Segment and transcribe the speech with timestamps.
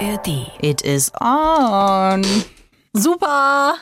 [0.00, 0.50] ARD.
[0.62, 2.24] It is on.
[2.94, 3.74] Super!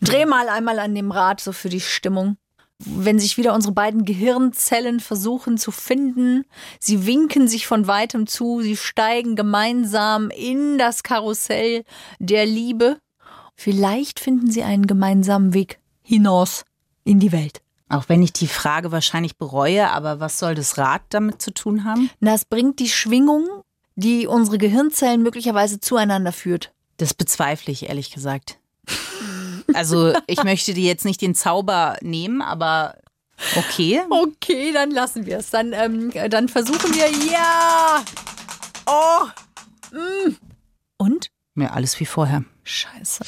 [0.00, 2.36] Dreh mal einmal an dem Rad so für die Stimmung.
[2.78, 6.44] Wenn sich wieder unsere beiden Gehirnzellen versuchen zu finden,
[6.80, 11.84] sie winken sich von weitem zu, sie steigen gemeinsam in das Karussell
[12.18, 12.98] der Liebe.
[13.54, 16.64] Vielleicht finden sie einen gemeinsamen Weg hinaus
[17.04, 17.60] in die Welt.
[17.88, 21.84] Auch wenn ich die Frage wahrscheinlich bereue, aber was soll das Rad damit zu tun
[21.84, 22.10] haben?
[22.20, 23.46] Na, es bringt die Schwingung,
[23.96, 26.72] die unsere Gehirnzellen möglicherweise zueinander führt.
[26.96, 28.58] Das bezweifle ich ehrlich gesagt.
[29.72, 32.96] Also ich möchte dir jetzt nicht den Zauber nehmen, aber
[33.56, 34.00] okay.
[34.10, 35.50] Okay, dann lassen wir es.
[35.50, 37.08] Dann, ähm, dann versuchen wir.
[37.32, 38.02] Ja!
[38.86, 39.26] Oh!
[39.96, 40.36] Mm.
[40.96, 41.30] Und?
[41.56, 42.44] Ja, alles wie vorher.
[42.64, 43.24] Scheiße.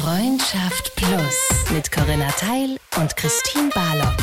[0.00, 4.16] Freundschaft Plus mit Corinna Teil und Christine Barlock.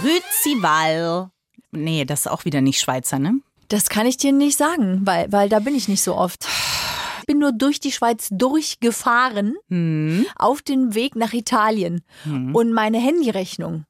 [0.00, 1.30] Grüzival.
[1.72, 3.40] Nee, das ist auch wieder nicht Schweizer, ne?
[3.68, 6.44] Das kann ich dir nicht sagen, weil, weil da bin ich nicht so oft.
[7.20, 10.26] Ich bin nur durch die Schweiz durchgefahren Hm.
[10.36, 12.02] auf dem Weg nach Italien.
[12.24, 13.84] Und meine Handyrechnung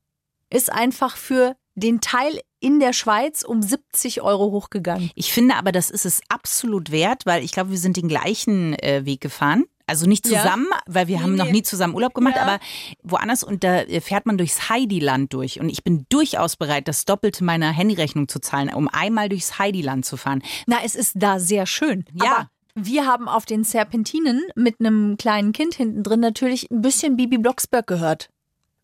[0.51, 5.11] ist einfach für den Teil in der Schweiz um 70 Euro hochgegangen.
[5.15, 8.75] Ich finde aber, das ist es absolut wert, weil ich glaube, wir sind den gleichen
[8.81, 9.65] äh, Weg gefahren.
[9.91, 10.41] Also nicht Ja.
[10.43, 11.53] zusammen, weil wir haben Nee, noch nee.
[11.53, 12.43] nie zusammen Urlaub gemacht, Ja.
[12.43, 12.61] aber
[13.03, 15.61] woanders und da äh, fährt man durchs Heidiland durch.
[15.61, 20.05] Und ich bin durchaus bereit, das Doppelte meiner Handyrechnung zu zahlen, um einmal durchs Heidiland
[20.07, 20.43] zu fahren.
[20.67, 22.05] Na, es ist da sehr schön.
[22.15, 22.31] Ja.
[22.33, 27.17] Aber wir haben auf den Serpentinen mit einem kleinen Kind hinten drin natürlich ein bisschen
[27.17, 28.31] Bibi Blocksberg gehört.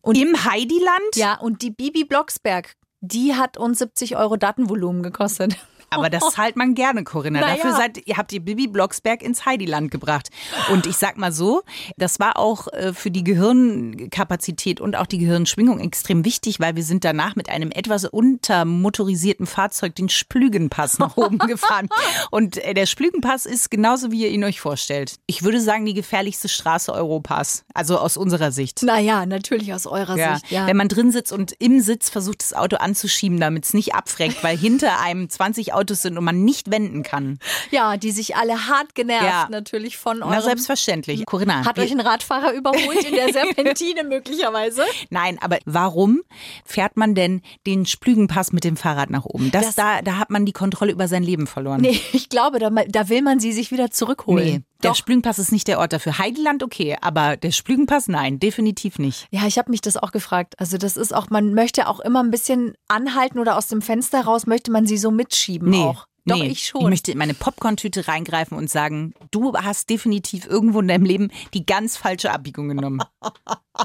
[0.01, 1.15] Und Im Heidiland?
[1.15, 5.55] ja, und die Bibi Blocksberg, die hat uns 70 Euro Datenvolumen gekostet.
[5.89, 7.39] Aber das zahlt man gerne, Corinna.
[7.41, 10.29] Na Dafür seid, ihr habt ihr Bibi Blocksberg ins Heidiland gebracht.
[10.71, 11.63] Und ich sag mal so,
[11.97, 16.83] das war auch äh, für die Gehirnkapazität und auch die Gehirnschwingung extrem wichtig, weil wir
[16.83, 21.87] sind danach mit einem etwas untermotorisierten Fahrzeug den Splügenpass nach oben gefahren.
[22.31, 25.15] Und äh, der Splügenpass ist genauso, wie ihr ihn euch vorstellt.
[25.25, 27.63] Ich würde sagen, die gefährlichste Straße Europas.
[27.73, 28.83] Also aus unserer Sicht.
[28.83, 30.35] Naja, natürlich aus eurer Ja.
[30.35, 30.51] Sicht.
[30.51, 30.67] Ja.
[30.67, 34.43] Wenn man drin sitzt und im Sitz versucht, das Auto anzuschieben, damit es nicht abfreckt,
[34.43, 37.39] weil hinter einem 20 Autos sind und man nicht wenden kann.
[37.71, 39.47] ja, die sich alle hart genervt Ja.
[39.49, 40.41] natürlich von Na, eurem...
[40.41, 41.25] selbstverständlich.
[41.25, 41.65] Corinna.
[41.65, 44.83] Hat euch ein Radfahrer überholt in der Serpentine möglicherweise?
[45.09, 46.21] Nein, aber warum
[46.65, 49.51] fährt man denn den Splügenpass mit dem Fahrrad nach oben?
[49.51, 51.81] Das, Das- da, da hat man die Kontrolle über sein Leben verloren.
[51.81, 54.45] Nee, ich glaube, da, da will man sie sich wieder zurückholen.
[54.45, 54.93] Nee, der.
[54.93, 56.17] Splügenpass ist nicht der Ort dafür.
[56.17, 59.27] Heideland okay, aber der Splügenpass nein, definitiv nicht.
[59.31, 60.55] Ja, ich habe mich das auch gefragt.
[60.59, 64.21] Also das ist auch, man möchte auch immer ein bisschen anhalten oder aus dem Fenster
[64.21, 65.83] raus möchte man sie so mitschieben Nee.
[65.83, 66.07] auch.
[66.25, 66.47] Doch, nee.
[66.47, 66.81] ich schon.
[66.81, 71.31] Ich möchte in meine Popcorn-Tüte reingreifen und sagen, du hast definitiv irgendwo in deinem Leben
[71.53, 73.01] die ganz falsche Abbiegung genommen.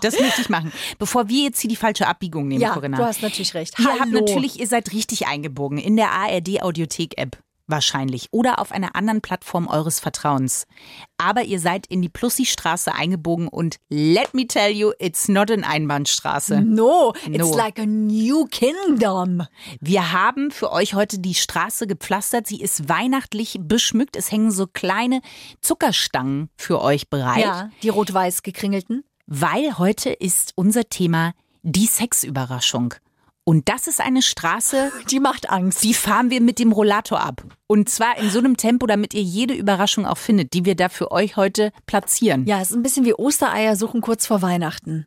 [0.00, 0.72] Das möchte ich machen.
[0.98, 2.96] Bevor wir jetzt hier die falsche Abbiegung nehmen, ja, Corinna.
[2.96, 3.78] du hast natürlich recht.
[3.78, 4.00] Ihr Hallo.
[4.00, 7.38] habt natürlich, ihr seid richtig eingebogen in der ARD Audiothek-App.
[7.66, 8.28] Wahrscheinlich.
[8.32, 10.66] Oder auf einer anderen Plattform eures Vertrauens.
[11.16, 15.62] Aber ihr seid in die Plussi-Straße eingebogen und let me tell you, it's not an
[15.64, 16.60] Einbahnstraße.
[16.60, 17.56] No, it's No.
[17.56, 19.46] like a new kingdom.
[19.80, 22.46] Wir haben für euch heute die Straße gepflastert.
[22.46, 24.16] Sie ist weihnachtlich beschmückt.
[24.16, 25.20] Es hängen so kleine
[25.60, 27.44] Zuckerstangen für euch bereit.
[27.44, 29.04] Ja, die rot-weiß gekringelten.
[29.26, 32.94] Weil heute ist unser Thema die Sexüberraschung.
[33.44, 35.82] Und das ist eine Straße, Die macht Angst.
[35.82, 37.42] Die fahren wir mit dem Rollator ab.
[37.66, 40.88] Und zwar in so einem Tempo, damit ihr jede Überraschung auch findet, die wir da
[40.88, 42.46] für euch heute platzieren.
[42.46, 45.06] Ja, es ist ein bisschen wie Ostereier suchen kurz vor Weihnachten.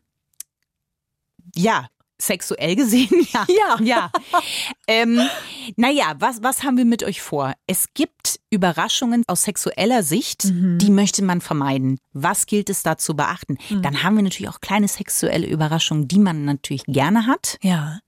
[1.54, 1.88] Ja,
[2.20, 3.46] sexuell gesehen, ja.
[3.48, 3.78] Ja.
[3.82, 4.12] Ja.
[4.86, 5.20] ähm,
[5.76, 7.52] naja, was, was haben wir mit euch vor?
[7.66, 11.98] Es gibt Überraschungen aus sexueller Sicht, die möchte man vermeiden.
[12.12, 13.58] Was gilt es da zu beachten?
[13.82, 17.98] Dann haben wir natürlich auch kleine sexuelle Überraschungen, die man natürlich gerne hat, Ja.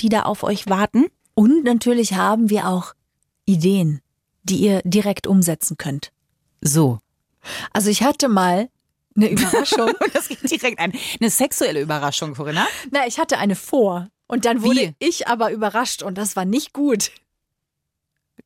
[0.00, 1.06] Die da auf euch warten.
[1.34, 2.94] Und natürlich haben wir auch
[3.44, 4.00] Ideen,
[4.42, 6.12] die ihr direkt umsetzen könnt.
[6.60, 6.98] So.
[7.72, 8.68] Also ich hatte mal
[9.14, 9.92] eine Überraschung.
[10.12, 10.92] Das geht direkt ein.
[11.20, 12.66] Eine sexuelle Überraschung, Corinna.
[12.90, 14.08] Na, ich hatte eine vor.
[14.26, 15.06] Und dann wurde Wie?
[15.06, 17.12] ich aber überrascht und das war nicht gut.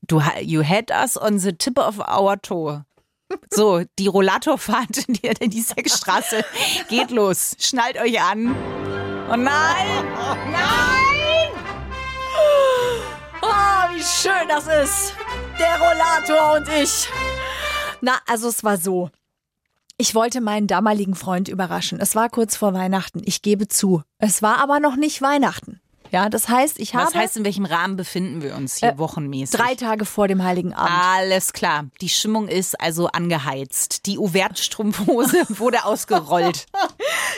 [0.02, 2.84] Du, you had us on the tip of our toe.
[3.50, 6.44] So, die Rollatorfahrt in die, in die Sexstraße
[6.88, 7.56] geht los.
[7.58, 8.54] Schnallt euch an.
[9.30, 10.04] Oh nein!
[10.50, 11.19] Nein!
[13.92, 15.14] Wie schön das ist.
[15.58, 17.08] Der Rollator und ich.
[18.00, 19.10] Na, also es war so.
[19.96, 22.00] Ich wollte meinen damaligen Freund überraschen.
[22.00, 23.20] Es war kurz vor Weihnachten.
[23.24, 24.02] Ich gebe zu.
[24.18, 25.79] Es war aber noch nicht Weihnachten.
[26.10, 28.98] Ja, das heißt, ich Was habe heißt, in welchem Rahmen befinden wir uns hier Äh,
[28.98, 29.58] wochenmäßig?
[29.58, 30.90] drei Tage vor dem Heiligen Abend.
[30.92, 31.86] Alles klar.
[32.00, 34.06] Die Stimmung ist also angeheizt.
[34.06, 36.66] Die Ouvertstrumpfhose wurde ausgerollt.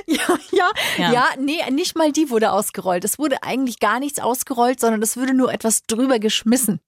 [0.07, 1.13] Ja, ja, Ja.
[1.13, 3.05] ja, nee, nicht mal die wurde ausgerollt.
[3.05, 6.81] Es wurde eigentlich gar nichts ausgerollt, sondern es wurde nur etwas drüber geschmissen.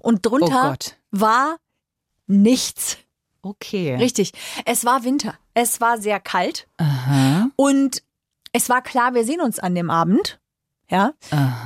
[0.00, 0.96] Und Oh drunter Gott.
[1.10, 1.56] war
[2.26, 2.96] nichts.
[3.42, 3.96] Okay.
[3.96, 4.32] Richtig.
[4.64, 5.34] Es war Winter.
[5.54, 6.68] Es war sehr kalt.
[6.78, 7.48] Aha.
[7.56, 8.02] Und
[8.52, 10.38] es war klar, wir sehen uns an dem Abend.
[10.92, 11.14] Ja.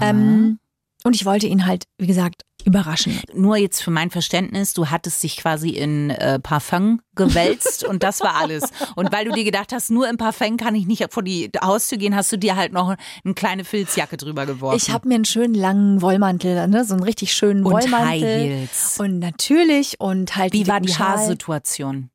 [0.01, 0.59] Ähm,
[1.05, 3.21] und ich wollte ihn halt, wie gesagt, überraschen.
[3.35, 8.21] Nur jetzt für mein Verständnis, du hattest dich quasi in äh, Parfum gewälzt und das
[8.21, 8.65] war alles.
[8.97, 11.99] Und weil du dir gedacht hast, nur im Parfum kann ich nicht vor die Haustür
[11.99, 14.77] gehen, hast du dir halt noch eine kleine Filzjacke drüber geworfen.
[14.77, 16.85] Ich habe mir einen schönen langen Wollmantel, ne?
[16.85, 18.07] so einen richtig schönen und Wollmantel.
[18.07, 18.97] High Heels.
[18.99, 21.19] Und natürlich und halt Wie war die Schal.
[21.19, 22.11] Haarsituation?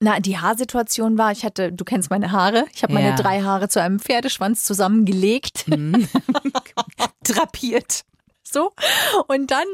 [0.00, 3.00] Na, die Haarsituation war, ich hatte, du kennst meine Haare, ich habe Ja.
[3.00, 5.64] meine drei Haare zu einem Pferdeschwanz zusammengelegt.
[7.24, 8.02] Drapiert.
[8.42, 8.72] So.
[9.26, 9.66] Und dann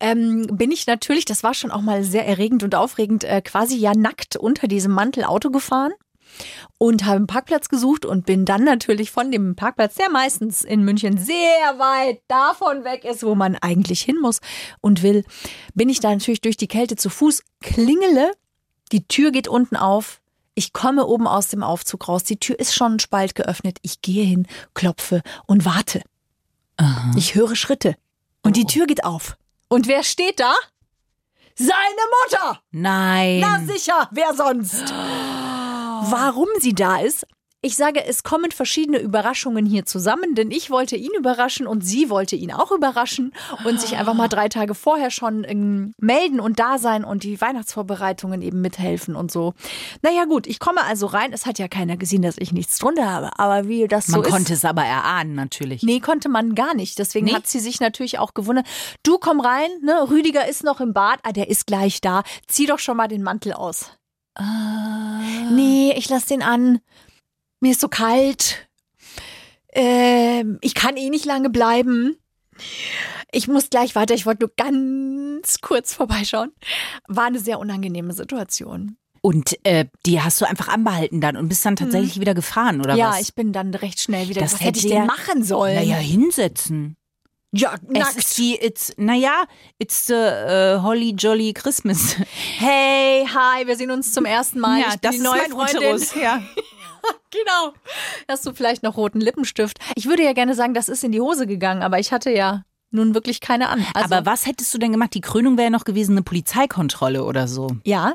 [0.00, 3.76] ähm, bin ich natürlich, das war schon auch mal sehr erregend und aufregend, äh, quasi
[3.76, 5.92] ja nackt unter diesem Mantel Auto gefahren
[6.78, 10.82] und habe einen Parkplatz gesucht und bin dann natürlich von dem Parkplatz, der meistens in
[10.82, 11.38] München sehr
[11.78, 14.40] weit davon weg ist, wo man eigentlich hin muss
[14.80, 15.24] und will,
[15.74, 18.32] bin ich da natürlich durch die Kälte zu Fuß, klingele,
[18.92, 20.20] die Tür geht unten auf.
[20.54, 22.24] Ich komme oben aus dem Aufzug raus.
[22.24, 23.78] Die Tür ist schon ein Spalt geöffnet.
[23.82, 26.02] Ich gehe hin, klopfe und warte.
[27.16, 27.96] Ich höre Schritte.
[28.42, 29.36] Und die Tür geht auf.
[29.68, 30.54] Und wer steht da?
[31.54, 31.72] Seine
[32.22, 32.60] Mutter!
[32.70, 33.40] Nein.
[33.40, 34.84] Na sicher, wer sonst?
[34.90, 37.26] Warum sie da ist?
[37.66, 42.08] Ich sage, es kommen verschiedene Überraschungen hier zusammen, denn ich wollte ihn überraschen und sie
[42.10, 43.32] wollte ihn auch überraschen
[43.64, 47.40] und sich einfach mal drei Tage vorher schon ähm, melden und da sein und die
[47.40, 49.52] Weihnachtsvorbereitungen eben mithelfen und so.
[50.02, 51.32] Naja gut, ich komme also rein.
[51.32, 54.30] Es hat ja keiner gesehen, dass ich nichts drunter habe, aber wie das Man so
[54.30, 54.60] konnte ist.
[54.60, 55.82] es aber erahnen, natürlich.
[55.82, 57.00] Nee, konnte man gar nicht.
[57.00, 57.34] Deswegen Nee?
[57.34, 58.66] hat sie sich natürlich auch gewundert.
[59.02, 60.08] Du komm rein, ne?
[60.08, 61.18] Rüdiger ist noch im Bad.
[61.24, 62.22] Ah, der ist gleich da.
[62.46, 63.90] Zieh doch schon mal den Mantel aus.
[65.50, 66.78] Nee, ich lass den an.
[67.66, 68.68] Mir ist so kalt.
[69.72, 72.16] Ähm, ich kann eh nicht lange bleiben.
[73.32, 74.14] Ich muss gleich weiter.
[74.14, 76.52] Ich wollte nur ganz kurz vorbeischauen.
[77.08, 78.98] War eine sehr unangenehme Situation.
[79.20, 82.92] Und äh, die hast du einfach anbehalten dann und bist dann tatsächlich wieder gefahren, oder
[82.92, 83.00] Mhm.
[83.00, 83.20] ja, was?
[83.22, 84.42] ich bin dann recht schnell wieder.
[84.42, 85.74] Das was hätte ich denn ja- machen sollen?
[85.74, 86.96] Naja, hinsetzen.
[87.50, 88.16] ja, Es nackt.
[88.16, 89.42] ist die, it's, naja,
[89.80, 92.14] it's the äh, Holly Jolly Christmas.
[92.58, 94.78] Hey, hi, wir sehen uns zum ersten Mal.
[94.88, 96.00] ich bin die neue Freundin.
[96.22, 96.40] Ja.
[97.30, 97.74] Genau.
[98.28, 99.78] Hast du vielleicht noch roten Lippenstift?
[99.94, 102.62] Ich würde ja gerne sagen, das ist in die Hose gegangen, aber ich hatte ja
[102.90, 103.84] nun wirklich keine an.
[103.94, 105.12] Also, Aber was hättest du denn gemacht?
[105.12, 107.68] Die Krönung wäre noch gewesen, eine Polizeikontrolle oder so.
[107.84, 108.14] ja,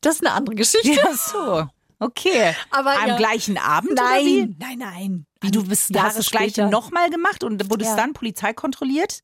[0.00, 0.90] das ist eine andere Geschichte.
[0.92, 1.66] Ja, so.
[1.98, 2.54] Okay.
[2.70, 3.16] Aber Am ja.
[3.16, 3.92] gleichen Abend?
[3.94, 5.26] Nein, nein, nein.
[5.42, 7.96] Wie du bist, Jahre hast das gleiche nochmal gemacht und wurdest Ja.
[7.96, 9.20] dann Polizei kontrolliert?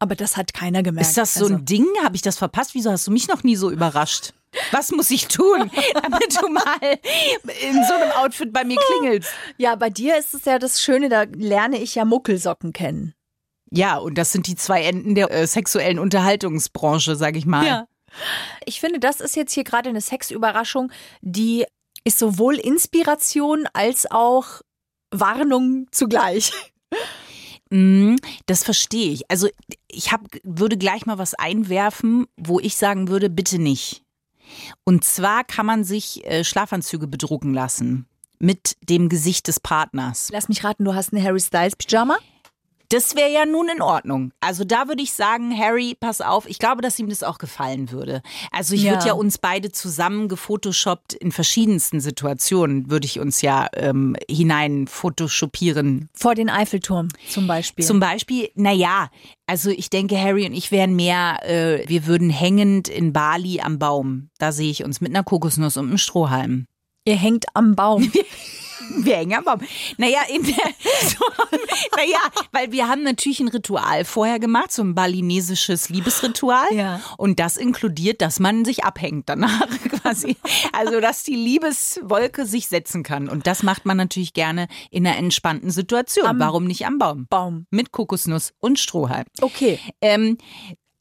[0.00, 1.08] Ja, aber das hat keiner gemerkt.
[1.08, 1.86] Ist das so Also, ein Ding?
[2.02, 2.74] Habe ich das verpasst?
[2.74, 4.32] Wieso hast du mich noch nie so überrascht?
[4.72, 5.70] Was muss ich tun,
[6.02, 6.98] damit du mal
[7.62, 9.30] in so einem Outfit bei mir klingelst?
[9.58, 13.14] Ja, bei dir ist es ja das Schöne, da lerne ich ja Muckelsocken kennen.
[13.70, 17.86] Ja, und das sind die zwei Enden der äh, sexuellen Unterhaltungsbranche, sag ich mal.
[18.64, 20.90] Ich finde, das ist jetzt hier gerade eine Sexüberraschung,
[21.20, 21.66] die
[22.04, 24.62] ist sowohl Inspiration als auch
[25.10, 26.52] Warnung zugleich.
[27.70, 28.16] Mm,
[28.46, 29.30] Das verstehe ich.
[29.30, 29.48] Also
[29.88, 34.02] ich hab, würde gleich mal was einwerfen, wo ich sagen würde, bitte nicht.
[34.84, 38.06] Und zwar kann man sich äh, Schlafanzüge bedrucken lassen
[38.38, 40.28] mit dem Gesicht des Partners.
[40.32, 42.18] Lass mich raten, du hast ein Harry Styles Pyjama?
[42.90, 44.32] Das wäre ja nun in Ordnung.
[44.40, 47.90] Also da würde ich sagen, Harry, pass auf, ich glaube, dass ihm das auch gefallen
[47.90, 48.22] würde.
[48.50, 48.92] Also ich Ja.
[48.92, 54.86] würde ja uns beide zusammen gefotoshoppt in verschiedensten Situationen, würde ich uns ja ähm, hinein
[54.86, 56.08] photoshoppieren.
[56.14, 57.84] Vor den Eiffelturm zum Beispiel.
[57.84, 59.10] Zum Beispiel, naja,
[59.46, 63.78] also ich denke, Harry und ich wären mehr, äh, wir würden hängend in Bali am
[63.78, 64.30] Baum.
[64.38, 66.66] Da sehe ich uns mit einer Kokosnuss und einem Strohhalm.
[67.08, 68.12] Ihr hängt am Baum.
[68.98, 69.60] Wir hängen am Baum.
[69.98, 71.24] Naja, in der, so,
[71.96, 72.18] naja,
[72.52, 76.66] weil wir haben natürlich ein Ritual vorher gemacht, so ein balinesisches Liebesritual.
[76.72, 77.00] Ja.
[77.18, 80.36] Und das inkludiert, dass man sich abhängt danach quasi.
[80.72, 83.28] Also, dass die Liebeswolke sich setzen kann.
[83.28, 86.26] Und das macht man natürlich gerne in einer entspannten Situation.
[86.26, 87.26] Am Warum nicht am Baum?
[87.28, 87.66] Baum.
[87.70, 89.26] Mit Kokosnuss und Strohhalm.
[89.42, 89.78] Okay.
[90.00, 90.38] Ähm,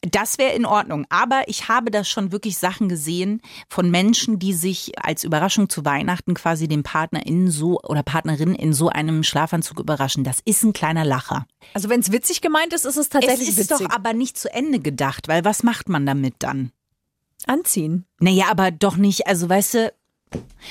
[0.01, 1.05] das wäre in Ordnung.
[1.09, 5.85] Aber ich habe da schon wirklich Sachen gesehen von Menschen, die sich als Überraschung zu
[5.85, 10.23] Weihnachten quasi den Partner in so oder Partnerin in so einem Schlafanzug überraschen.
[10.23, 11.45] Das ist ein kleiner Lacher.
[11.73, 13.87] Also wenn es witzig gemeint ist, ist es tatsächlich es ist witzig.
[13.87, 16.71] doch aber nicht zu Ende gedacht, weil was macht man damit dann?
[17.45, 18.05] Anziehen.
[18.19, 19.93] Naja, aber doch nicht, also weißt du,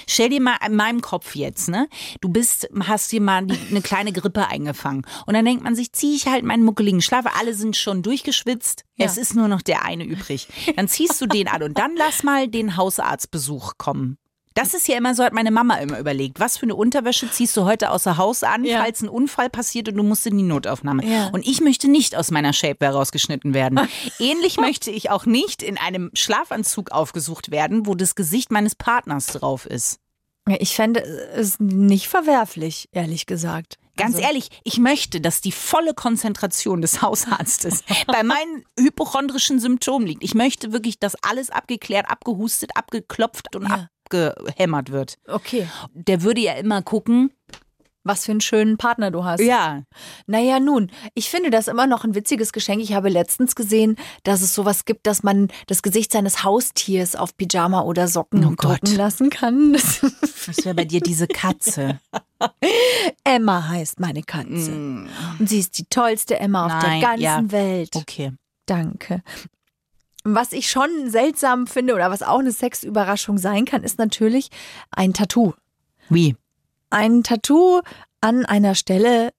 [0.06, 1.88] stell dir mal in meinem Kopf jetzt, ne?
[2.20, 5.06] Du bist, hast dir mal die, eine kleine Grippe eingefangen.
[5.26, 8.84] Und dann denkt man sich, ziehe ich halt meinen muckeligen Schlaf, alle sind schon durchgeschwitzt,
[8.96, 9.06] Ja.
[9.06, 10.48] es ist nur noch der eine übrig.
[10.76, 14.18] Dann ziehst du den an und dann lass mal den Hausarztbesuch kommen.
[14.56, 16.40] Das ist ja immer so, hat meine Mama immer überlegt.
[16.40, 18.82] Was für eine Unterwäsche ziehst du heute außer Haus an, Ja.
[18.82, 21.04] falls ein Unfall passiert und du musst in die Notaufnahme.
[21.04, 21.28] Ja.
[21.28, 23.78] Und ich möchte nicht aus meiner Shapewear rausgeschnitten werden.
[24.18, 29.26] Ähnlich möchte ich auch nicht in einem Schlafanzug aufgesucht werden, wo das Gesicht meines Partners
[29.26, 30.00] drauf ist.
[30.58, 33.78] Ich fände es nicht verwerflich, ehrlich gesagt.
[33.96, 40.06] Ganz Also- ehrlich, ich möchte, dass die volle Konzentration des Hausarztes bei meinen hypochondrischen Symptomen
[40.06, 40.22] liegt.
[40.22, 43.88] Ich möchte wirklich, dass alles abgeklärt, abgehustet, abgeklopft und Ja.
[44.10, 45.18] Abgehämmert wird.
[45.26, 45.68] Okay.
[45.94, 47.30] Der würde ja immer gucken,
[48.08, 49.40] Was für einen schönen Partner du hast.
[49.40, 49.82] ja,
[50.28, 52.80] Naja, nun, ich finde das immer noch ein witziges Geschenk.
[52.80, 57.36] Ich habe letztens gesehen, dass es sowas gibt, dass man das Gesicht seines Haustiers auf
[57.36, 59.72] Pyjama oder Socken Oh drucken lassen kann.
[59.76, 60.00] Das
[60.46, 61.98] das wäre bei dir diese Katze.
[63.24, 64.70] Emma heißt meine Katze.
[65.40, 66.86] Und sie ist die tollste Emma auf Mm.
[66.86, 67.50] Nein, der ganzen ja.
[67.52, 67.96] Welt.
[67.96, 68.32] Okay.
[68.66, 69.22] Danke.
[70.28, 74.50] Was ich schon seltsam finde oder was auch eine Sexüberraschung sein kann, ist natürlich
[74.90, 75.52] ein Tattoo.
[76.08, 76.34] Wie?
[76.90, 77.80] Ein Tattoo
[78.20, 79.32] an einer Stelle,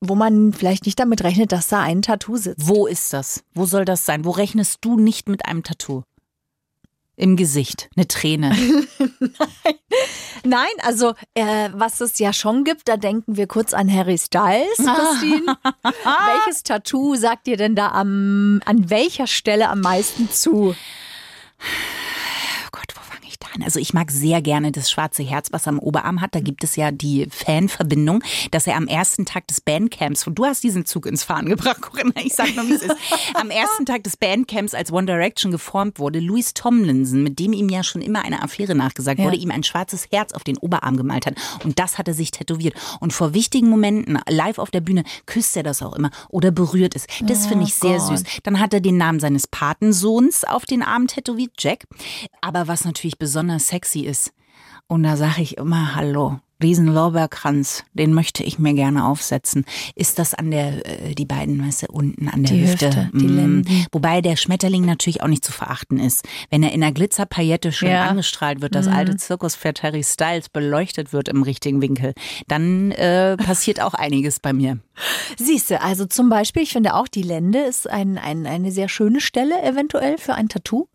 [0.00, 2.68] wo man vielleicht nicht damit rechnet, dass da ein Tattoo sitzt.
[2.68, 3.42] Wo ist das?
[3.54, 4.26] Wo soll das sein?
[4.26, 6.02] Wo rechnest du nicht mit einem Tattoo?
[7.16, 8.56] Im Gesicht, eine Träne.
[10.44, 14.76] Nein, also äh, was es ja schon gibt, da denken wir kurz an Harry Styles,
[14.76, 15.58] Christine.
[15.82, 20.74] Welches Tattoo sagt dir denn da am, an welcher Stelle am meisten zu?
[23.42, 23.62] Oh Gott, wo fange ich da an?
[23.62, 26.34] Also ich mag sehr gerne das schwarze Herz, was er am Oberarm hat.
[26.34, 30.44] Da gibt es ja die Fanverbindung, dass er am ersten Tag des Bandcamps, und du
[30.44, 32.96] hast diesen Zug ins Fahren gebracht, Corinna, ich sag nur, wie es ist,
[33.34, 37.68] am ersten Tag des Bandcamps, als One Direction geformt wurde, Louis Tomlinson, mit dem ihm
[37.68, 39.24] ja schon immer eine Affäre nachgesagt Ja.
[39.26, 41.34] wurde, ihm ein schwarzes Herz auf den Oberarm gemalt hat.
[41.64, 42.74] Und das hat er sich tätowiert.
[43.00, 46.94] Und vor wichtigen Momenten, live auf der Bühne, küsst er das auch immer oder berührt
[46.96, 47.06] es.
[47.22, 48.08] Das finde ich sehr Gott.
[48.08, 48.22] süß.
[48.44, 51.84] Dann hat er den Namen seines Patensohns auf den Arm tätowiert, Jack.
[52.40, 54.32] Aber was natürlich besonders sexy ist,
[54.86, 56.40] und da sage ich immer Hallo.
[56.62, 59.64] Riesen Lorbeerkranz, den möchte ich mir gerne aufsetzen.
[59.94, 62.86] Ist das an der, äh, die beiden, weißt du, unten an der Die Hüfte?
[62.86, 63.64] Hüfte, die Mm.
[63.92, 66.26] Wobei der Schmetterling natürlich auch nicht zu verachten ist.
[66.50, 68.04] Wenn er in der Glitzerpaillette schön Ja.
[68.06, 72.14] Angestrahlt wird, das alte Zirkuspferd Harry Styles beleuchtet wird im richtigen Winkel,
[72.46, 74.78] dann äh, passiert auch einiges bei mir.
[75.38, 79.20] Siehste, also zum Beispiel, ich finde auch, die Lende ist ein, ein, eine sehr schöne
[79.20, 80.86] Stelle eventuell für ein Tattoo.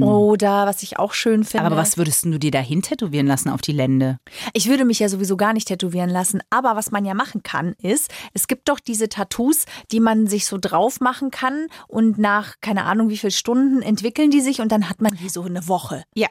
[0.00, 1.66] Oder was ich auch schön finde.
[1.66, 4.18] Aber was würdest du dir dahin tätowieren lassen auf die Lände?
[4.52, 6.40] Ich würde mich ja sowieso gar nicht tätowieren lassen.
[6.50, 10.46] Aber was man ja machen kann, ist, es gibt doch diese Tattoos, die man sich
[10.46, 14.70] so drauf machen kann und nach keine Ahnung wie viel Stunden entwickeln die sich und
[14.70, 16.04] dann hat man die so eine Woche.
[16.14, 16.28] Ja.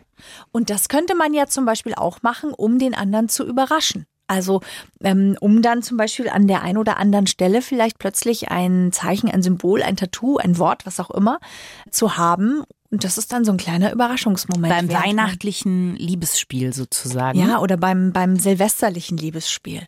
[0.51, 4.05] Und das könnte man ja zum Beispiel auch machen, um den anderen zu überraschen.
[4.29, 4.61] Also
[5.03, 9.29] ähm, um dann zum Beispiel an der einen oder anderen Stelle vielleicht plötzlich ein Zeichen,
[9.29, 11.39] ein Symbol, ein Tattoo, ein Wort, was auch immer,
[11.89, 12.63] zu haben.
[12.91, 14.73] Und das ist dann so ein kleiner Überraschungsmoment.
[14.73, 17.39] Beim man- weihnachtlichen Liebesspiel sozusagen.
[17.39, 19.83] Ja, oder beim, beim silvesterlichen Liebesspiel.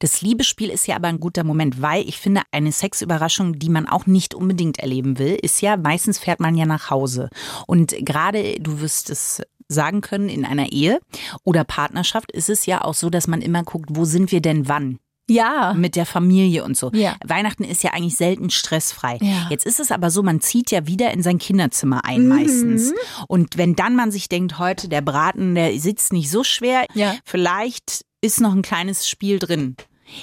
[0.00, 3.88] Das Liebesspiel ist ja aber ein guter Moment, weil ich finde, eine Sexüberraschung, die man
[3.88, 7.28] auch nicht unbedingt erleben will, ist ja, meistens fährt man ja nach Hause.
[7.66, 10.98] Und gerade, du wirst es sagen können, in einer Ehe
[11.44, 14.68] oder Partnerschaft ist es ja auch so, dass man immer guckt, wo sind wir denn
[14.68, 14.98] wann?
[15.28, 15.74] Ja.
[15.74, 16.90] mit der Familie und so.
[16.92, 17.14] Ja.
[17.24, 19.16] Weihnachten ist ja eigentlich selten stressfrei.
[19.22, 19.46] Ja.
[19.48, 22.28] Jetzt ist es aber so, man zieht ja wieder in sein Kinderzimmer ein Mhm.
[22.28, 22.92] meistens.
[23.28, 27.14] Und wenn dann man sich denkt, heute der Braten, der sitzt nicht so schwer, Ja.
[27.24, 29.76] vielleicht ist noch ein kleines Spiel drin.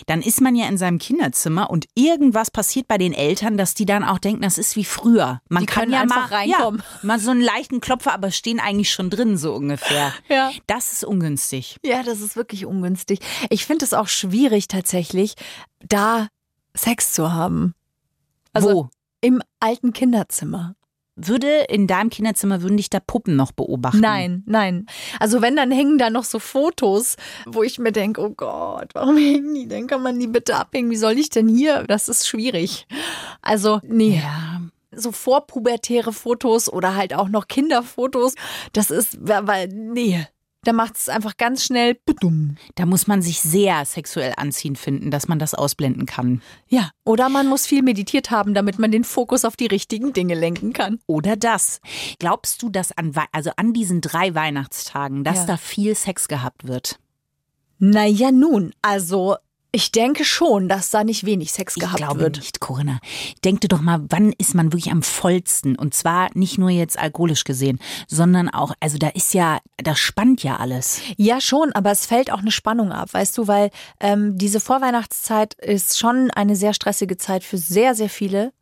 [0.06, 3.86] Dann ist man ja in seinem Kinderzimmer und irgendwas passiert bei den Eltern, dass die
[3.86, 5.42] dann auch denken, das ist wie früher.
[5.50, 6.82] Man Die kann ja einfach mal, reinkommen.
[6.82, 10.14] Ja, mal so einen leichten Klopfer, aber stehen eigentlich schon drin, so ungefähr.
[10.30, 10.52] Ja.
[10.68, 11.78] Das ist ungünstig.
[11.84, 13.20] Ja, das ist wirklich ungünstig.
[13.50, 15.36] Ich finde es auch schwierig tatsächlich,
[15.88, 16.28] da
[16.76, 17.74] Sex zu haben.
[18.54, 18.90] Also Wo?
[19.22, 20.76] im alten Kinderzimmer.
[21.20, 24.00] Würde in deinem Kinderzimmer, würden dich da Puppen noch beobachten?
[24.02, 24.86] Nein, nein.
[25.20, 27.16] Also wenn, dann hängen da noch so Fotos,
[27.48, 29.88] wo ich mir denke, oh Gott, warum hängen die denn?
[29.88, 30.92] Kann man die bitte abhängen?
[30.92, 31.84] Wie soll ich denn hier?
[31.88, 32.86] Das ist schwierig.
[33.42, 34.22] Also, nee.
[34.22, 38.36] Ja, So vorpubertäre Fotos oder halt auch noch Kinderfotos,
[38.74, 40.28] das ist, weil, nee.
[40.68, 41.96] Da macht es einfach ganz schnell.
[42.06, 42.58] Budum.
[42.76, 46.42] da muss man sich sehr sexuell anziehend finden, dass man das ausblenden kann.
[46.68, 50.36] Ja, oder man muss viel meditiert haben, damit man den Fokus auf die richtigen Dinge
[50.36, 51.00] lenken kann.
[51.08, 51.80] Oder das.
[52.20, 55.46] Glaubst du, dass an, also an diesen drei Weihnachtstagen, dass Ja.
[55.46, 57.00] da viel Sex gehabt wird?
[57.80, 59.38] Naja, nun, also
[59.72, 62.38] ich denke schon, dass da nicht wenig Sex Ich gehabt glaube wird.
[62.38, 63.00] nicht, Corinna.
[63.44, 65.76] Denk dir doch mal, wann ist man wirklich am vollsten?
[65.76, 70.44] Und zwar nicht nur jetzt alkoholisch gesehen, sondern auch, also da ist ja, da spannt
[70.44, 71.02] ja alles.
[71.18, 73.70] Ja, schon, aber es fällt auch eine Spannung ab, weißt du, weil
[74.00, 78.54] ähm, diese Vorweihnachtszeit ist schon eine sehr stressige Zeit für sehr, sehr viele.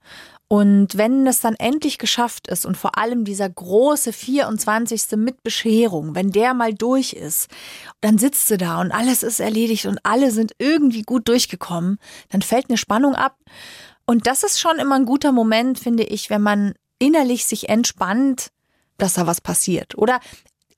[0.48, 5.18] Und wenn es dann endlich geschafft ist und vor allem dieser große 24.
[5.18, 7.50] mit Bescherung, wenn der mal durch ist,
[8.02, 11.98] dann sitzt du da und alles ist erledigt und alle sind irgendwie gut durchgekommen,
[12.30, 13.38] dann fällt eine Spannung ab.
[14.06, 18.50] Und das ist schon immer ein guter Moment, finde ich, wenn man innerlich sich entspannt,
[18.98, 19.98] dass da was passiert.
[19.98, 20.20] Oder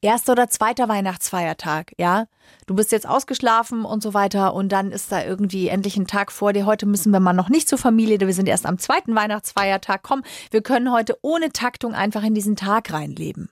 [0.07, 2.27] erster oder zweiter Weihnachtsfeiertag, ja.
[2.65, 6.31] Du bist jetzt ausgeschlafen und so weiter und dann ist da irgendwie endlich ein Tag
[6.31, 6.65] vor dir.
[6.65, 10.01] Heute müssen wir mal noch nicht zur Familie, wir sind erst am zweiten Weihnachtsfeiertag.
[10.03, 13.49] Komm, wir können heute ohne Taktung einfach in diesen Tag reinleben.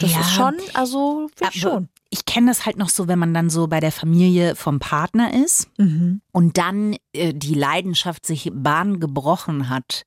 [0.00, 0.20] Das Ja.
[0.20, 1.88] ist schon, also schon.
[2.14, 5.32] Ich kenne das halt noch so, wenn man dann so bei der Familie vom Partner
[5.32, 6.20] ist Mhm.
[6.30, 10.04] und dann äh, die Leidenschaft sich Bahn gebrochen hat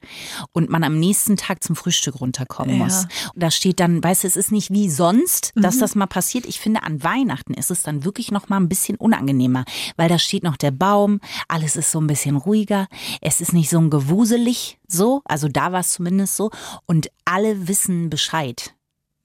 [0.52, 2.84] und man am nächsten Tag zum Frühstück runterkommen Ja.
[2.84, 3.06] muss.
[3.34, 5.62] Und da steht dann, weißt du, es ist nicht wie sonst, Mhm.
[5.64, 6.46] dass das mal passiert.
[6.46, 9.66] Ich finde, an Weihnachten ist es dann wirklich noch mal ein bisschen unangenehmer,
[9.98, 12.88] weil da steht noch der Baum, alles ist so ein bisschen ruhiger,
[13.22, 16.52] es ist nicht so ein Gewuselig so, also da war es zumindest so
[16.86, 18.75] und alle wissen Bescheid.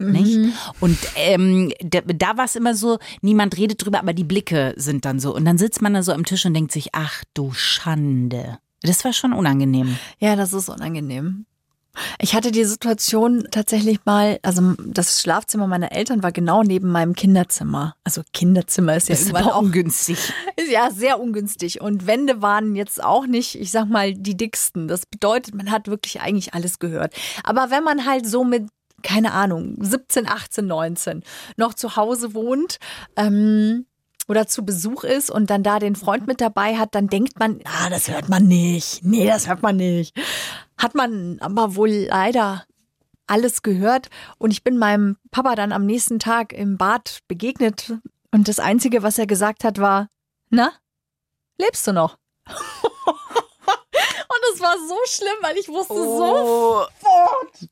[0.01, 0.55] Nicht?
[0.81, 5.05] Und ähm, da, da war es immer so, niemand redet drüber, aber die Blicke sind
[5.05, 5.35] dann so.
[5.35, 8.59] Und dann sitzt man da so am Tisch und denkt sich, ach du Schande.
[8.83, 9.97] Das war schon unangenehm.
[10.19, 11.45] Ja, das ist unangenehm.
[12.21, 17.15] Ich hatte die Situation tatsächlich mal, also das Schlafzimmer meiner Eltern war genau neben meinem
[17.15, 17.97] Kinderzimmer.
[18.05, 20.19] Also Kinderzimmer ist ja ist aber auch ungünstig.
[20.71, 21.81] Ja sehr ungünstig.
[21.81, 24.87] Und Wände waren jetzt auch nicht, ich sag mal, die dicksten.
[24.87, 27.13] Das bedeutet, man hat wirklich eigentlich alles gehört.
[27.43, 28.69] Aber wenn man halt so mit,
[29.03, 31.23] keine Ahnung, 17, 18, 19
[31.57, 32.79] noch zu Hause wohnt,
[33.17, 33.87] ähm,
[34.31, 37.61] oder zu Besuch ist und dann da den Freund mit dabei hat, dann denkt man,
[37.65, 39.03] ah, das hört man nicht.
[39.03, 40.17] Nee, das hört man nicht.
[40.79, 42.65] Hat man aber wohl leider
[43.27, 44.09] alles gehört.
[44.39, 47.95] Und ich bin meinem Papa dann am nächsten Tag im Bad begegnet.
[48.31, 50.09] Und das Einzige, was er gesagt hat, war,
[50.49, 50.73] na,
[51.59, 52.17] lebst du noch?
[54.55, 56.85] Es war so schlimm, weil ich wusste so.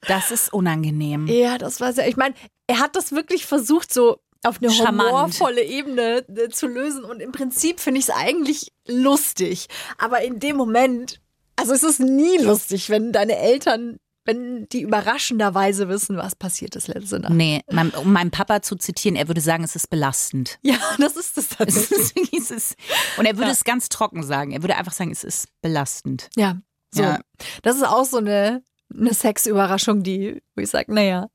[0.07, 1.27] Das ist unangenehm.
[1.27, 2.09] Ja, das war sehr.
[2.09, 2.35] Ich meine,
[2.67, 5.11] er hat das wirklich versucht, so auf eine Charmant.
[5.11, 7.05] humorvolle Ebene äh, zu lösen.
[7.05, 9.67] Und im Prinzip finde ich es eigentlich lustig.
[9.99, 11.21] Aber in dem Moment,
[11.57, 16.87] also es ist nie lustig, wenn deine Eltern, wenn die überraschenderweise wissen, was passiert ist
[16.87, 17.33] letzte Nacht.
[17.33, 20.59] Nee, mein, um meinen Papa zu zitieren, er würde sagen, es ist belastend.
[20.62, 22.33] Ja, das ist es tatsächlich.
[22.35, 22.77] es ist,
[23.17, 23.53] und er würde Ja.
[23.55, 24.53] es ganz trocken sagen.
[24.53, 26.29] Er würde einfach sagen, es ist belastend.
[26.37, 26.59] Ja,
[26.90, 27.03] so.
[27.03, 27.18] Ja.
[27.62, 28.62] Das ist auch so eine,
[28.96, 31.29] eine Sexüberraschung, die, wo ich sage, naja.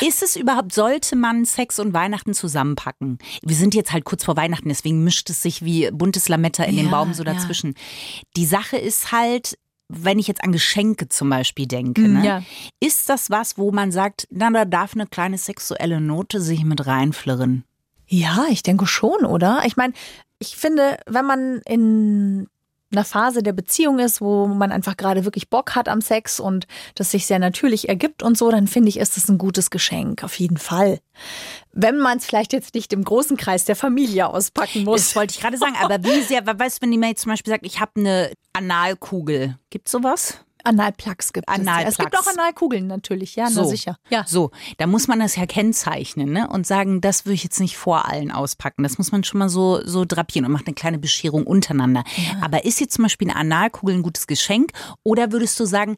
[0.00, 3.18] Ist es überhaupt, sollte man Sex und Weihnachten zusammenpacken?
[3.42, 6.76] Wir sind jetzt halt kurz vor Weihnachten, deswegen mischt es sich wie buntes Lametta in
[6.76, 7.34] den Ja, Baum so ja.
[7.34, 7.74] dazwischen.
[8.38, 9.58] Die Sache ist halt,
[9.88, 12.42] wenn ich jetzt an Geschenke zum Beispiel denke, Mhm, ne, ja.
[12.80, 16.86] ist das was, wo man sagt, na, da darf eine kleine sexuelle Note sich mit
[16.86, 17.64] reinflirren?
[18.06, 19.60] Ja, ich denke schon, oder?
[19.66, 19.92] Ich meine,
[20.38, 22.48] ich finde, wenn man in
[22.92, 26.66] einer Phase der Beziehung ist, wo man einfach gerade wirklich Bock hat am Sex und
[26.94, 30.24] das sich sehr natürlich ergibt und so, dann finde ich, ist das ein gutes Geschenk,
[30.24, 31.00] auf jeden Fall.
[31.72, 35.06] Wenn man es vielleicht jetzt nicht im großen Kreis der Familie auspacken muss.
[35.06, 37.30] Das wollte ich gerade sagen, aber wie sehr, weißt du, wenn die mir jetzt zum
[37.30, 40.38] Beispiel sagt, ich habe eine Analkugel, gibt's sowas?
[40.64, 41.54] Analplugs gibt es.
[41.54, 41.90] Analplugs.
[41.90, 43.96] Es gibt auch Analkugeln natürlich, ja, na sicher.
[44.08, 44.24] Ja.
[44.26, 46.48] So, da muss man das ja kennzeichnen ne?
[46.48, 48.82] und sagen, das würde ich jetzt nicht vor allen auspacken.
[48.82, 52.04] Das muss man schon mal so, so drapieren und macht eine kleine Bescherung untereinander.
[52.40, 55.96] Aber ist jetzt zum Beispiel eine Analkugel ein gutes Geschenk oder würdest du sagen,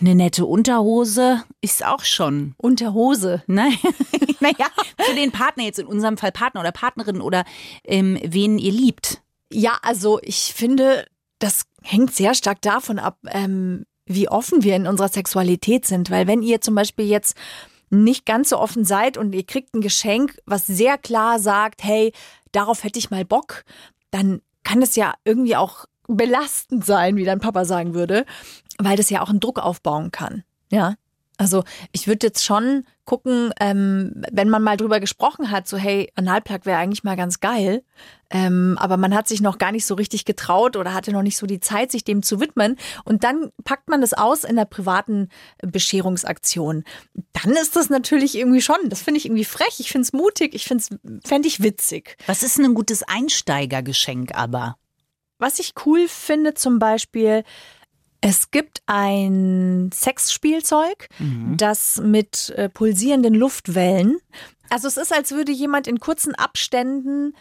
[0.00, 2.54] eine nette Unterhose ist auch schon.
[2.56, 3.42] Unterhose.
[3.46, 3.72] Ne?
[4.40, 4.66] naja,
[4.98, 7.44] für den Partner jetzt, in unserem Fall Partner oder Partnerin oder
[7.84, 9.22] ähm, wen ihr liebt.
[9.52, 11.06] Ja, also ich finde,
[11.38, 16.10] das hängt sehr stark davon ab, ähm, wie offen wir in unserer Sexualität sind.
[16.10, 17.36] Weil wenn ihr zum Beispiel jetzt
[17.90, 22.12] nicht ganz so offen seid und ihr kriegt ein Geschenk, was sehr klar sagt, hey,
[22.52, 23.64] darauf hätte ich mal Bock,
[24.10, 28.24] dann kann es ja irgendwie auch belastend sein, wie dein Papa sagen würde,
[28.78, 30.44] weil das ja auch einen Druck aufbauen kann.
[30.70, 30.94] Ja.
[31.38, 36.10] Also ich würde jetzt schon gucken, ähm, wenn man mal drüber gesprochen hat, so hey,
[36.16, 37.82] Analplug wäre eigentlich mal ganz geil,
[38.28, 41.38] ähm, aber man hat sich noch gar nicht so richtig getraut oder hatte noch nicht
[41.38, 42.76] so die Zeit, sich dem zu widmen.
[43.04, 45.28] Und dann packt man das aus in der privaten
[45.62, 46.84] Bescherungsaktion.
[47.32, 50.54] Dann ist das natürlich irgendwie schon, das finde ich irgendwie frech, ich finde es mutig,
[50.54, 52.16] ich finde es, fände ich witzig.
[52.26, 54.76] Was ist denn ein gutes Einsteigergeschenk aber?
[55.38, 57.44] Was ich cool finde zum Beispiel,
[58.20, 61.08] es gibt ein Sexspielzeug,
[61.56, 64.18] das mit äh, pulsierenden Luftwellen.
[64.70, 67.34] Also es ist, als würde jemand in kurzen Abständen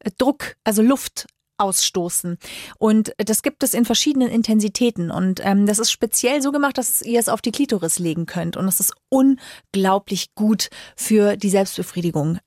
[0.00, 1.26] äh, Druck, also Luft
[1.60, 2.38] ausstoßen.
[2.78, 5.10] Und das gibt es in verschiedenen Intensitäten.
[5.10, 8.56] Und ähm, das ist speziell so gemacht, dass ihr es auf die Klitoris legen könnt.
[8.56, 12.38] Und es ist unglaublich gut für die Selbstbefriedigung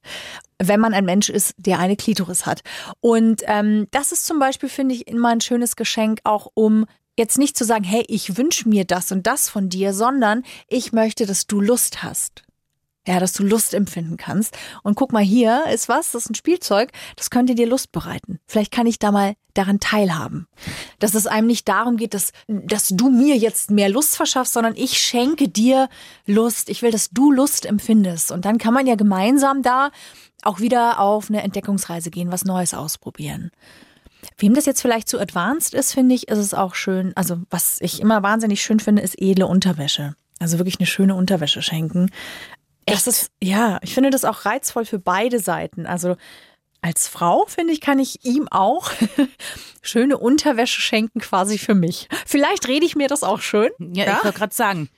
[0.65, 2.62] wenn man ein Mensch ist, der eine Klitoris hat.
[3.02, 6.86] Und ähm, das ist zum Beispiel, finde ich, immer ein schönes Geschenk, auch um
[7.17, 10.93] jetzt nicht zu sagen, hey, ich wünsche mir das und das von dir, sondern ich
[10.93, 12.43] möchte, dass du Lust hast.
[13.06, 14.58] Ja, dass du Lust empfinden kannst.
[14.82, 18.39] Und guck mal, hier ist was, das ist ein Spielzeug, das könnte dir Lust bereiten.
[18.48, 20.48] Vielleicht kann ich da mal daran teilhaben.
[21.00, 24.76] Dass es einem nicht darum geht, dass, dass du mir jetzt mehr Lust verschaffst, sondern
[24.78, 25.89] ich schenke dir
[26.26, 26.70] Lust.
[26.70, 28.32] Ich will, dass du Lust empfindest.
[28.32, 29.92] Und dann kann man ja gemeinsam da
[30.44, 33.52] auch wieder auf eine Entdeckungsreise gehen, was Neues ausprobieren.
[34.38, 37.12] Wem das jetzt vielleicht zu advanced ist, finde ich, ist es auch schön.
[37.16, 40.16] Also, was ich immer wahnsinnig schön finde, ist edle Unterwäsche.
[40.39, 42.10] Also wirklich eine schöne Unterwäsche schenken.
[42.86, 45.86] Das ist, ja, ich finde das auch reizvoll für beide Seiten.
[45.86, 46.15] Also
[46.82, 48.91] als Frau, finde ich, kann ich ihm auch
[49.82, 52.10] schöne Unterwäsche schenken, quasi für mich.
[52.26, 53.69] Vielleicht rede ich mir das auch schön.
[53.80, 54.17] Ja, ja?
[54.17, 54.89] ich wollte gerade sagen.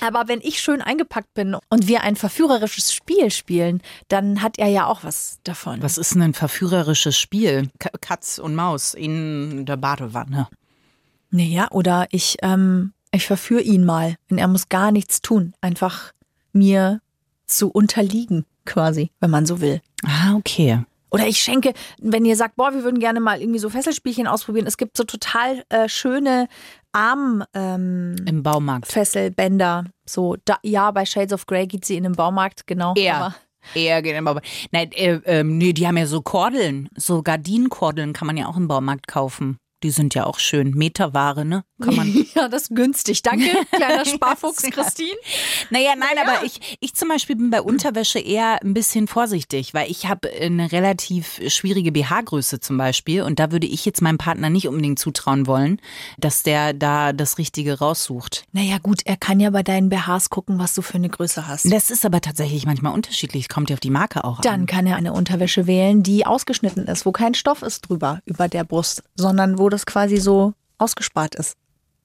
[0.00, 4.68] Aber wenn ich schön eingepackt bin und wir ein verführerisches Spiel spielen, dann hat er
[4.68, 5.82] ja auch was davon.
[5.82, 7.70] Was ist denn ein verführerisches Spiel?
[8.00, 10.48] Katz und Maus in der Badewanne.
[11.30, 15.54] Naja, oder ich, ähm, ich verführe ihn mal und er muss gar nichts tun.
[15.60, 16.12] Einfach
[16.52, 17.00] mir
[17.56, 19.80] zu unterliegen, quasi, wenn man so will.
[20.04, 20.80] Ah, okay.
[21.12, 24.66] Oder ich schenke, wenn ihr sagt, boah, wir würden gerne mal irgendwie so Fesselspielchen ausprobieren.
[24.66, 26.48] Es gibt so total äh, schöne
[26.92, 29.84] Arm ähm, im Baumarkt Fesselbänder.
[30.06, 32.94] So, da, ja, bei Shades of Grey geht sie in den Baumarkt, genau.
[32.96, 33.34] Ja.
[33.74, 34.48] Eher geht im Baumarkt.
[34.72, 38.56] Nein, äh, äh, nee, die haben ja so Kordeln, so Gardinenkordeln kann man ja auch
[38.56, 39.58] im Baumarkt kaufen.
[39.82, 40.70] Die sind ja auch schön.
[40.70, 41.64] Meterware, ne?
[41.82, 42.26] Kann man.
[42.34, 43.22] ja, das ist günstig.
[43.22, 45.16] Danke, kleiner Sparfuchs, Christine.
[45.70, 46.36] Naja, nein, naja.
[46.36, 50.30] aber ich, ich zum Beispiel bin bei Unterwäsche eher ein bisschen vorsichtig, weil ich habe
[50.30, 54.98] eine relativ schwierige BH-Größe zum Beispiel und da würde ich jetzt meinem Partner nicht unbedingt
[54.98, 55.80] zutrauen wollen,
[56.18, 58.44] dass der da das Richtige raussucht.
[58.52, 61.72] Naja, gut, er kann ja bei deinen BHs gucken, was du für eine Größe hast.
[61.72, 63.48] Das ist aber tatsächlich manchmal unterschiedlich.
[63.48, 64.60] Kommt ja auf die Marke auch Dann an.
[64.60, 68.48] Dann kann er eine Unterwäsche wählen, die ausgeschnitten ist, wo kein Stoff ist drüber, über
[68.48, 71.56] der Brust, sondern wo das quasi so ausgespart ist.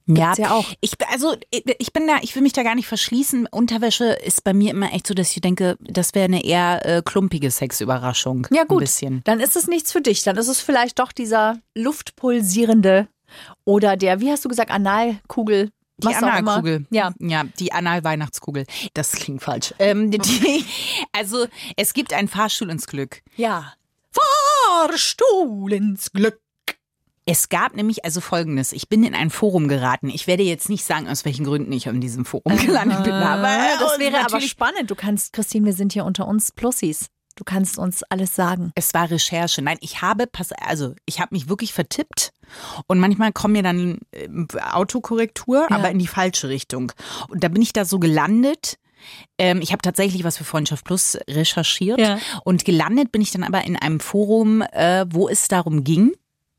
[0.08, 0.64] Gibt's ja, ja auch.
[0.80, 3.46] Ich, also ich bin da, ich will mich da gar nicht verschließen.
[3.46, 7.02] Unterwäsche ist bei mir immer echt so, dass ich denke, das wäre eine eher äh,
[7.04, 8.46] klumpige Sexüberraschung.
[8.50, 8.88] Ja gut,
[9.24, 10.22] dann ist es nichts für dich.
[10.22, 13.08] Dann ist es vielleicht doch dieser luftpulsierende
[13.66, 15.70] oder der, wie hast du gesagt, Analkugel.
[15.98, 16.86] Die Analkugel.
[16.90, 17.12] Ja.
[17.18, 18.64] ja, die Analweihnachtskugel.
[18.94, 19.74] Das klingt falsch.
[19.78, 20.64] Ähm, die,
[21.12, 23.20] also es gibt einen Fahrstuhl ins Glück.
[23.36, 23.74] Ja.
[24.12, 26.40] Fahrstuhl ins Glück.
[27.30, 28.72] Es gab nämlich also folgendes.
[28.72, 30.08] Ich bin in ein Forum geraten.
[30.08, 33.12] Ich werde jetzt nicht sagen, aus welchen Gründen ich in diesem Forum gelandet bin.
[33.12, 34.90] Aber das wäre aber spannend.
[34.90, 37.08] Du kannst, Christine, wir sind hier unter uns Plussis.
[37.36, 38.72] Du kannst uns alles sagen.
[38.74, 39.60] Es war Recherche.
[39.60, 40.24] Nein, ich habe,
[40.62, 42.32] also ich habe mich wirklich vertippt
[42.86, 44.26] und manchmal kommen mir dann äh,
[44.72, 45.76] Autokorrektur, ja.
[45.76, 46.92] aber in die falsche Richtung.
[47.28, 48.78] Und da bin ich da so gelandet.
[49.36, 52.18] Ähm, ich habe tatsächlich was für Freundschaft Plus recherchiert ja.
[52.44, 56.14] und gelandet bin ich dann aber in einem Forum, äh, wo es darum ging,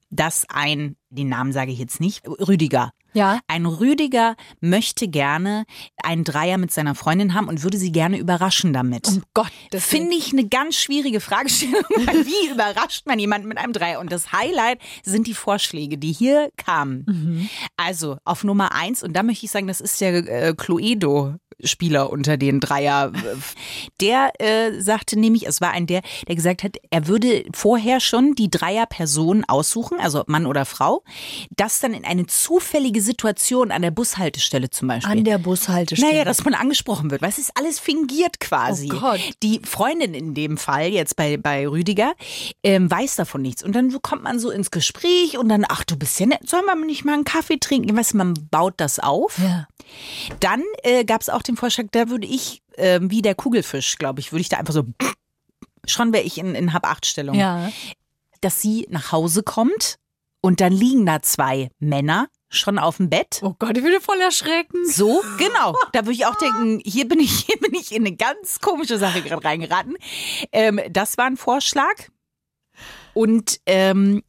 [0.10, 2.91] dass ein, den Namen sage ich jetzt nicht, Rüdiger.
[3.13, 3.39] Ja.
[3.48, 5.65] Ein Rüdiger möchte gerne
[6.04, 9.08] einen Dreier mit seiner Freundin haben und würde sie gerne überraschen damit.
[9.10, 11.84] Oh Gott, das finde ich eine ganz schwierige Fragestellung.
[11.89, 14.00] Wie überrascht man jemanden mit einem Dreier?
[14.00, 17.06] Und das Highlight sind die Vorschläge, die hier kamen.
[17.08, 17.50] Mhm.
[17.78, 22.12] Also auf Nummer eins, und da möchte ich sagen, das ist der äh, Cluedo Spieler
[22.12, 23.12] unter den Dreier.
[24.02, 28.36] Der äh, sagte nämlich, es war ein der, der gesagt hat, er würde vorher schon
[28.36, 31.04] die Dreier-Personen aussuchen, also Mann oder Frau,
[31.56, 35.12] das dann in eine zufällige Situation an der Bushaltestelle zum Beispiel.
[35.12, 36.12] An der Bushaltestelle.
[36.12, 37.22] Naja, dass man angesprochen wird.
[37.22, 38.89] Was ist alles fingiert quasi.
[38.93, 39.19] Oh Gott.
[39.43, 42.13] Die Freundin in dem Fall, jetzt bei, bei Rüdiger,
[42.63, 43.63] ähm, weiß davon nichts.
[43.63, 46.65] Und dann kommt man so ins Gespräch und dann, ach, du bist ja nett, sollen
[46.65, 47.95] wir nicht mal einen Kaffee trinken?
[47.95, 49.38] Weißt du, man baut das auf.
[49.39, 49.67] Ja.
[50.39, 54.19] Dann äh, gab es auch den Vorschlag, da würde ich, äh, wie der Kugelfisch, glaube
[54.19, 54.85] ich, würde ich da einfach so,
[55.85, 57.35] schon wäre ich in, in Hab-Acht-Stellung.
[57.35, 57.71] Ja.
[58.41, 59.97] Dass sie nach Hause kommt
[60.41, 63.41] und dann liegen da zwei Männer schon auf dem Bett.
[63.43, 64.89] Oh Gott, ich würde voll erschrecken.
[64.89, 65.75] So, genau.
[65.91, 68.97] Da würde ich auch denken, hier bin ich, hier bin ich in eine ganz komische
[68.97, 69.97] Sache gerade reingeraten.
[70.51, 71.93] Ähm, das war ein Vorschlag.
[73.13, 74.23] Und ähm,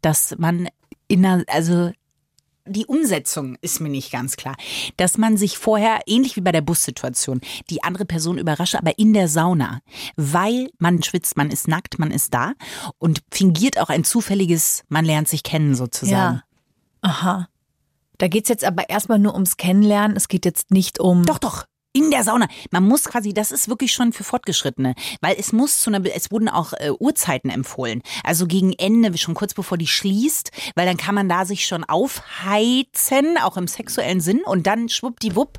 [0.00, 0.68] dass man
[1.08, 1.92] in einer, also
[2.68, 4.56] die Umsetzung ist mir nicht ganz klar.
[4.96, 9.12] Dass man sich vorher, ähnlich wie bei der Bussituation, die andere Person überrascht, aber in
[9.12, 9.80] der Sauna.
[10.16, 12.52] Weil man schwitzt, man ist nackt, man ist da
[12.98, 16.36] und fingiert auch ein zufälliges, man lernt sich kennen sozusagen.
[16.36, 16.42] Ja.
[17.00, 17.48] Aha.
[18.18, 20.16] Da geht's jetzt aber erstmal nur ums Kennenlernen.
[20.16, 21.24] Es geht jetzt nicht um.
[21.24, 21.64] Doch, doch.
[21.94, 22.46] In der Sauna.
[22.70, 26.30] Man muss quasi, das ist wirklich schon für Fortgeschrittene, weil es muss zu einer, es
[26.30, 28.02] wurden auch äh, Uhrzeiten empfohlen.
[28.24, 31.84] Also gegen Ende, schon kurz bevor die schließt, weil dann kann man da sich schon
[31.84, 35.58] aufheizen, auch im sexuellen Sinn und dann schwuppdiwupp.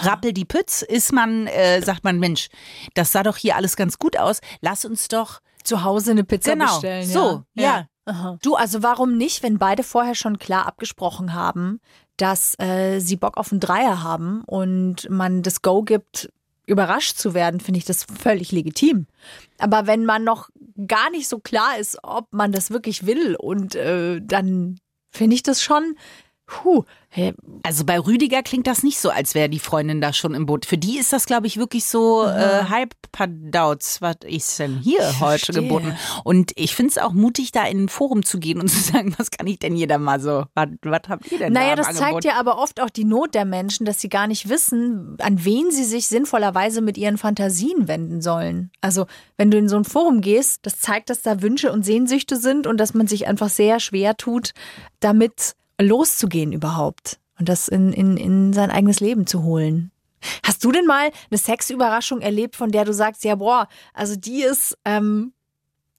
[0.00, 2.48] Rappel die Pütz, ist man, äh, sagt man, Mensch,
[2.94, 4.40] das sah doch hier alles ganz gut aus.
[4.60, 7.06] Lass uns doch zu Hause eine Pizza genau, bestellen.
[7.06, 7.86] So, ja.
[8.06, 8.38] ja.
[8.42, 11.80] Du, also warum nicht, wenn beide vorher schon klar abgesprochen haben,
[12.20, 16.30] dass äh, sie Bock auf einen Dreier haben und man das Go gibt,
[16.66, 19.06] überrascht zu werden, finde ich das völlig legitim.
[19.58, 20.50] Aber wenn man noch
[20.86, 24.78] gar nicht so klar ist, ob man das wirklich will und äh, dann
[25.10, 25.96] finde ich das schon,
[26.50, 26.84] puh,
[27.62, 30.66] Also bei Rüdiger klingt das nicht so, als wäre die Freundin da schon im Boot.
[30.66, 33.98] Für die ist das, glaube ich, wirklich so äh, halb Padauz.
[34.00, 35.62] Was ist denn hier heute verstehe.
[35.62, 35.96] geboten?
[36.24, 39.14] Und ich finde es auch mutig, da in ein Forum zu gehen und zu sagen,
[39.16, 40.44] was kann ich denn jeder mal so?
[40.54, 42.10] Was, was habt ihr denn da Naja, im das Angebot?
[42.10, 45.44] zeigt ja aber oft auch die Not der Menschen, dass sie gar nicht wissen, an
[45.44, 48.70] wen sie sich sinnvollerweise mit ihren Fantasien wenden sollen.
[48.80, 52.36] Also, wenn du in so ein Forum gehst, das zeigt, dass da Wünsche und Sehnsüchte
[52.36, 54.52] sind und dass man sich einfach sehr schwer tut,
[55.00, 59.90] damit loszugehen überhaupt und das in, in, in sein eigenes Leben zu holen.
[60.42, 64.42] Hast du denn mal eine Sexüberraschung erlebt, von der du sagst, ja, boah, also die
[64.42, 65.32] ist, ähm,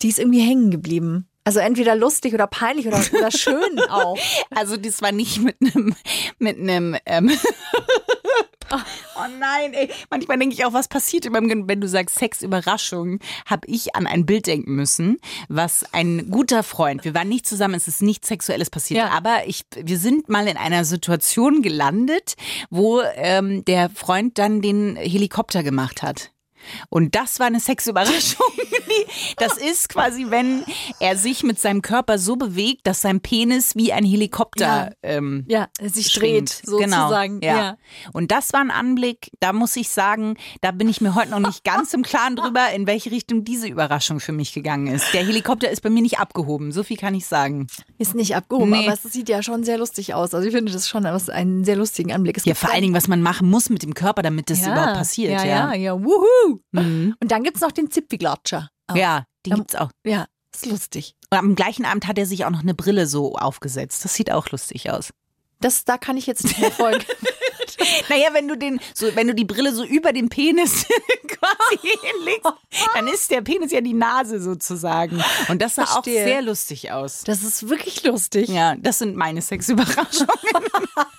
[0.02, 1.28] die ist irgendwie hängen geblieben?
[1.44, 4.18] Also entweder lustig oder peinlich oder, oder schön auch.
[4.52, 5.96] Also das war nicht mit einem
[6.38, 7.32] mit einem ähm
[8.72, 9.90] Oh nein, ey.
[10.10, 11.26] Manchmal denke ich auch, was passiert
[11.68, 15.18] wenn du sagst Sexüberraschung, habe ich an ein Bild denken müssen,
[15.50, 19.10] was ein guter Freund, wir waren nicht zusammen, es ist nichts Sexuelles passiert, Ja.
[19.10, 22.36] aber ich, wir sind mal in einer Situation gelandet,
[22.70, 26.32] wo ähm, der Freund dann den Helikopter gemacht hat.
[26.90, 28.46] Und das war eine Sexüberraschung.
[29.38, 30.64] Das ist quasi, wenn
[31.00, 34.90] er sich mit seinem Körper so bewegt, dass sein Penis wie ein Helikopter Ja.
[35.02, 36.50] ähm, Ja, sich dreht, schwingt.
[36.66, 37.40] sozusagen.
[37.40, 37.62] Genau, ja.
[37.64, 37.78] Ja.
[38.12, 41.40] Und das war ein Anblick, da muss ich sagen, da bin ich mir heute noch
[41.40, 45.14] nicht ganz im Klaren drüber, in welche Richtung diese Überraschung für mich gegangen ist.
[45.14, 47.68] Der Helikopter ist bei mir nicht abgehoben, so viel kann ich sagen.
[47.98, 48.86] Ist nicht abgehoben, Nee.
[48.88, 50.34] aber es sieht ja schon sehr lustig aus.
[50.34, 52.38] Also ich finde das schon einen sehr lustigen Anblick.
[52.38, 54.72] Es Ja, vor allen Dingen, was man machen muss mit dem Körper, damit das ja,
[54.74, 55.32] überhaupt passiert.
[55.32, 56.04] Ja, Ja, ja, ja,
[56.72, 57.16] Mhm.
[57.22, 58.70] Und dann gibt's noch den Zipfiglatscher.
[58.88, 58.96] auch.
[58.96, 59.56] ja die Ja.
[59.56, 59.90] gibt's auch.
[60.06, 61.16] Ja, ist lustig.
[61.32, 64.04] Und am gleichen Abend hat er sich auch noch eine Brille so aufgesetzt.
[64.06, 65.10] Das sieht auch lustig aus.
[65.60, 67.04] Das, da kann ich jetzt nicht mehr folgen.
[68.10, 70.86] Naja, wenn du den, so, wenn du die Brille so über den Penis
[71.28, 72.52] quasi hinlegst,
[72.94, 75.24] dann ist der Penis ja die Nase sozusagen.
[75.48, 76.24] Und das sah auch Verstehe.
[76.26, 77.24] sehr lustig aus.
[77.24, 78.50] Das ist wirklich lustig.
[78.50, 80.28] Ja, das sind meine Sexüberraschungen.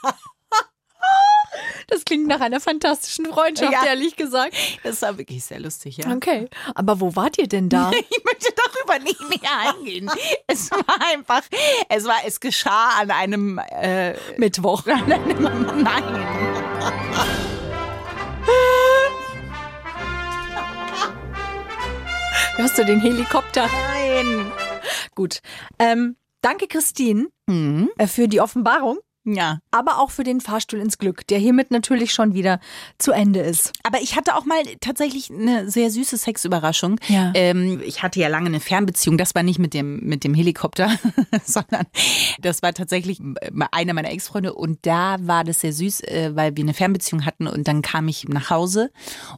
[1.93, 3.85] Das klingt nach einer fantastischen Freundschaft, Ja.
[3.85, 4.55] ehrlich gesagt.
[4.83, 6.11] Das war wirklich sehr lustig, ja.
[6.15, 6.49] Okay.
[6.75, 7.91] Aber wo wart ihr denn da?
[8.11, 10.11] Ich möchte darüber nicht näher eingehen.
[10.47, 11.43] Es war einfach,
[11.91, 14.87] es war, es geschah an einem äh, Mittwoch.
[14.87, 17.23] an einem, nein.
[22.57, 23.67] Hörst du den Helikopter?
[23.67, 24.53] Nein.
[25.15, 25.41] Gut.
[25.79, 27.91] Ähm, danke, Christine, Mhm.
[27.99, 28.99] äh, für die Offenbarung.
[29.25, 29.61] Ja.
[29.71, 32.59] aber auch für den Fahrstuhl ins Glück, der hiermit natürlich schon wieder
[32.99, 33.73] zu Ende ist.
[33.85, 36.99] Aber ich hatte auch mal tatsächlich eine sehr süße Sexüberraschung.
[37.09, 37.31] Ja.
[37.35, 39.19] Ähm, ich hatte ja lange eine Fernbeziehung.
[39.19, 40.91] Das war nicht mit dem, mit dem Helikopter,
[41.45, 41.87] sondern
[42.41, 43.21] das war tatsächlich
[43.71, 44.55] einer meiner Ex-Freunde.
[44.55, 47.47] Und da war das sehr süß, äh, weil wir eine Fernbeziehung hatten.
[47.47, 48.91] Und dann kam ich nach Hause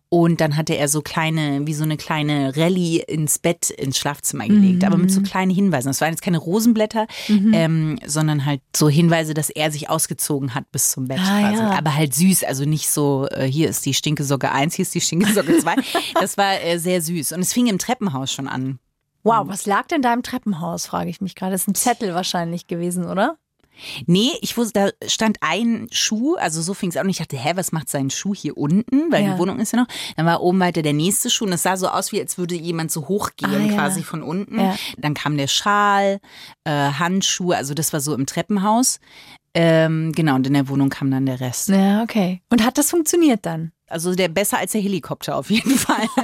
[0.09, 4.47] und dann hatte er so kleine, wie so eine kleine Rallye ins Bett, ins Schlafzimmer
[4.47, 4.85] gelegt.
[4.85, 5.89] Aber mit so kleinen Hinweisen.
[5.89, 10.73] Das waren jetzt keine Rosenblätter, ähm, sondern halt so Hinweise, dass er sich ausgezogen hat
[10.73, 11.63] bis zum Bett Ah, quasi.
[11.63, 11.71] ja.
[11.79, 15.01] Aber halt süß, also nicht so, äh, hier ist die Stinkesocke 1, hier ist die
[15.03, 15.75] Stinkesocke 2.
[16.19, 17.33] Das war äh, sehr süß.
[17.33, 18.79] Und es fing im Treppenhaus schon an.
[19.23, 21.53] Wow, was lag denn da im Treppenhaus, frage ich mich gerade.
[21.53, 23.37] Das ist ein Zettel wahrscheinlich gewesen, oder?
[24.07, 27.37] Nee, ich wusste, da stand ein Schuh, also so fing es an und ich dachte,
[27.37, 29.11] hä, was macht sein Schuh hier unten?
[29.11, 29.33] Weil Ja.
[29.33, 29.89] die Wohnung ist ja noch.
[30.17, 32.55] Dann war oben weiter der nächste Schuh und es sah so aus, wie als würde
[32.55, 33.75] jemand so hochgehen, Ah, ja.
[33.75, 34.61] quasi von unten.
[34.61, 34.77] Ja.
[34.99, 36.21] Dann kam der Schal,
[36.63, 39.01] äh, Handschuhe, also das war so im Treppenhaus.
[39.55, 41.69] Ähm, genau, und in der Wohnung kam dann der Rest.
[41.69, 42.43] Ja, okay.
[42.51, 43.71] Und hat das funktioniert dann?
[43.87, 46.07] Also der besser als der Helikopter auf jeden Fall.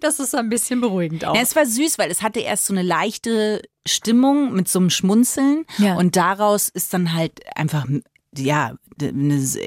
[0.00, 1.34] Das ist ein bisschen beruhigend auch.
[1.36, 4.90] Ja, es war süß, weil es hatte erst so eine leichte Stimmung mit so einem
[4.90, 5.94] Schmunzeln Ja.
[5.96, 7.86] und daraus ist dann halt einfach
[8.36, 9.60] ja eine se-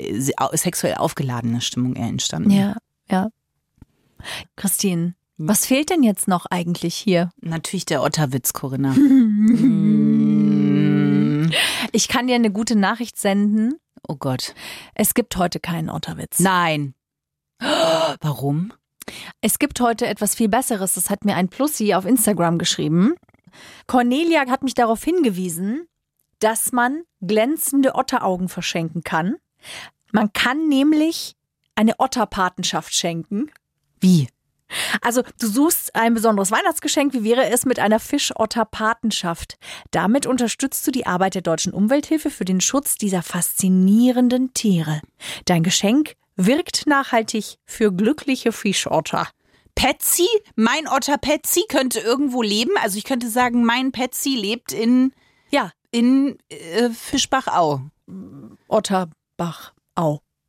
[0.54, 2.52] sexuell aufgeladene Stimmung eher entstanden.
[2.52, 2.76] ja,
[3.10, 3.30] ja.
[4.58, 7.30] Christine, was fehlt denn jetzt noch eigentlich hier?
[7.42, 8.94] Natürlich der Otterwitz, Corinna.
[11.92, 13.80] Ich kann dir eine gute Nachricht senden.
[14.08, 14.54] Oh Gott.
[14.94, 16.40] Es gibt heute keinen Otterwitz.
[16.40, 16.94] Nein.
[17.60, 18.74] Warum?
[19.42, 20.96] Es gibt heute etwas viel Besseres.
[20.96, 23.16] Das hat mir ein Plussi auf Instagram geschrieben.
[23.88, 25.88] Cornelia hat mich darauf hingewiesen,
[26.40, 29.38] dass man glänzende Otteraugen verschenken kann.
[30.12, 31.36] Man kann nämlich
[31.76, 33.52] eine Otterpatenschaft schenken.
[34.00, 34.28] Wie?
[35.02, 37.14] Also du suchst ein besonderes Weihnachtsgeschenk.
[37.14, 39.58] Wie wäre es mit einer Fischotter-Patenschaft?
[39.92, 45.02] Damit unterstützt du die Arbeit der Deutschen Umwelthilfe für den Schutz dieser faszinierenden Tiere.
[45.46, 49.28] Dein Geschenk wirkt nachhaltig für glückliche Fischotter.
[49.76, 52.72] Patsy, mein Otter Patsy könnte irgendwo leben.
[52.82, 55.14] Also ich könnte sagen, mein Patsy lebt in,
[55.50, 57.82] Ja, in äh, Fischbachau.
[58.68, 59.74] Otterbach.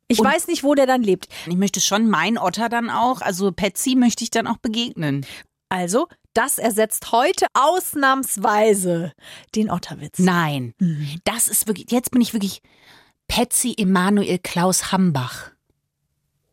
[0.07, 1.27] Ich Und- weiß nicht, wo der dann lebt.
[1.47, 5.25] Ich möchte schon mein Otter dann auch, also Patsy möchte ich dann auch begegnen.
[5.69, 9.11] Also, das ersetzt heute ausnahmsweise
[9.55, 10.19] den Otterwitz.
[10.19, 11.19] Nein, Mhm.
[11.25, 12.61] das ist wirklich, jetzt bin ich wirklich
[13.27, 15.51] Patsy Emanuel Klaus Hambach.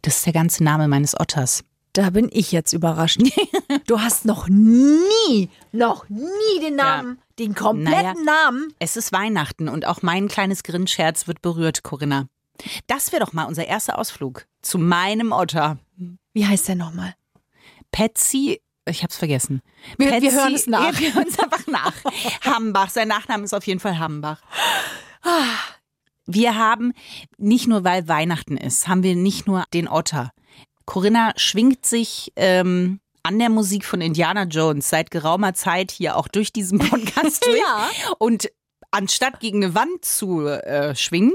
[0.03, 1.63] Das ist der ganze Name meines Otters.
[1.93, 3.21] Da bin ich jetzt überrascht.
[3.87, 8.73] Du hast noch nie, noch nie den Namen, den kompletten Namen.
[8.79, 12.27] Es ist Weihnachten und auch mein kleines Grinschherz wird berührt, Corinna.
[12.87, 15.79] Das wäre doch mal unser erster Ausflug zu meinem Otter.
[16.33, 17.15] Wie heißt der nochmal?
[17.93, 19.61] Patsy, ich hab's vergessen.
[19.99, 20.93] Wir- wir hören es nach.
[20.95, 21.93] Ja, wir hören es einfach nach.
[22.45, 24.41] Hambach, sein Nachname ist auf jeden Fall Hambach.
[26.27, 26.93] Wir haben,
[27.39, 30.33] nicht nur weil Weihnachten ist, haben wir nicht nur den Otter.
[30.87, 36.29] Corinna schwingt sich ähm, an der Musik von Indiana Jones seit geraumer Zeit hier auch
[36.29, 37.59] durch diesen Podcast durch.
[37.59, 37.89] Ja.
[38.19, 38.51] Und
[38.91, 41.35] anstatt gegen eine Wand zu äh, schwingen,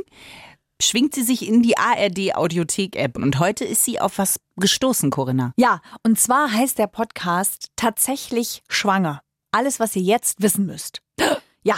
[0.81, 3.17] schwingt sie sich in die ARD Audiothek App.
[3.17, 5.53] Und heute ist sie auf was gestoßen, Corinna.
[5.57, 9.21] Ja, und zwar heißt der Podcast tatsächlich schwanger.
[9.51, 11.01] Alles, was ihr jetzt wissen müsst.
[11.61, 11.75] Ja,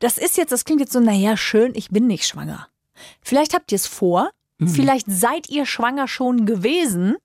[0.00, 2.66] das ist jetzt, das klingt jetzt so, naja, schön, ich bin nicht schwanger.
[3.22, 4.32] Vielleicht habt ihr es vor,
[4.66, 7.16] vielleicht seid ihr schwanger schon gewesen.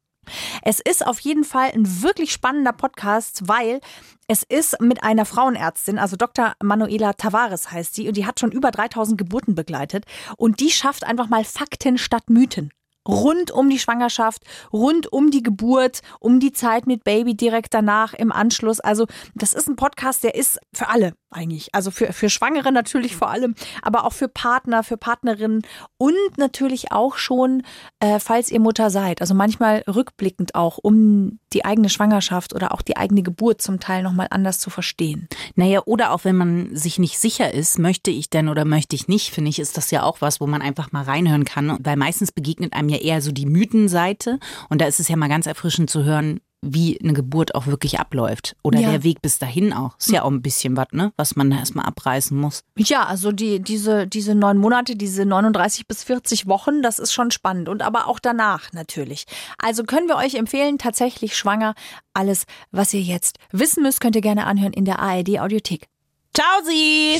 [0.61, 3.79] Es ist auf jeden Fall ein wirklich spannender Podcast, weil
[4.27, 6.53] es ist mit einer Frauenärztin, also Dr.
[6.63, 10.05] Manuela Tavares heißt sie, und die hat schon über 3000 Geburten begleitet.
[10.37, 12.71] Und die schafft einfach mal Fakten statt Mythen.
[13.07, 14.41] Rund um die Schwangerschaft,
[14.73, 18.79] rund um die Geburt, um die Zeit mit Baby direkt danach, im Anschluss.
[18.79, 21.73] Also, das ist ein Podcast, der ist für alle eigentlich.
[21.73, 25.61] Also für, für Schwangere natürlich vor allem, aber auch für Partner, für Partnerinnen
[25.97, 27.63] und natürlich auch schon,
[27.99, 29.21] äh, falls ihr Mutter seid.
[29.21, 34.03] Also manchmal rückblickend auch, um die eigene Schwangerschaft oder auch die eigene Geburt zum Teil
[34.03, 35.27] nochmal anders zu verstehen.
[35.55, 39.07] Naja, oder auch wenn man sich nicht sicher ist, möchte ich denn oder möchte ich
[39.07, 41.77] nicht, finde ich, ist das ja auch was, wo man einfach mal reinhören kann.
[41.81, 44.39] Weil meistens begegnet einem ja eher so die Mythenseite.
[44.69, 46.41] Und da ist es ja mal ganz erfrischend zu hören,
[46.73, 48.55] wie eine Geburt auch wirklich abläuft.
[48.63, 48.91] Oder Ja.
[48.91, 49.97] der Weg bis dahin auch.
[49.99, 51.13] Ist ja auch ein bisschen was, ne?
[51.17, 52.63] Was man da erstmal abreißen muss.
[52.77, 57.31] Ja, also die, diese, diese neun Monate, diese 39 bis 40 Wochen, das ist schon
[57.31, 57.69] spannend.
[57.69, 59.25] Und aber auch danach natürlich.
[59.57, 61.75] Also können wir euch empfehlen, tatsächlich schwanger.
[62.13, 65.87] Alles, was ihr jetzt wissen müsst, könnt ihr gerne anhören in der ARD Audiothek.
[66.33, 67.19] Ciao, Sie!